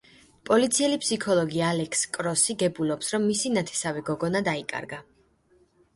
პოლიციელი 0.49 0.97
ფსიქოლოგი 1.01 1.61
ალექს 1.67 2.01
კროსი 2.17 2.57
გებულობს 2.65 3.13
რომ 3.17 3.27
მისი 3.29 3.55
ნათესავი 3.59 4.07
გოგონა 4.11 4.43
დაიკარგა. 4.49 5.05